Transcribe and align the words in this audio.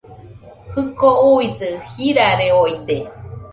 Jɨko 0.73 1.09
uisɨ 1.33 1.67
jirareoide 1.91 2.97